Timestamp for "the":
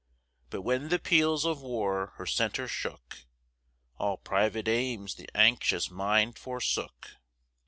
0.89-0.97, 5.13-5.29